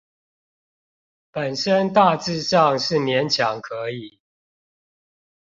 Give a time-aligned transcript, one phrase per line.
[1.29, 4.19] 本身大致上是勉強可以